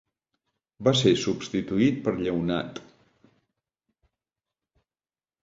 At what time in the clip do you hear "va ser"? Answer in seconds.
0.87-1.11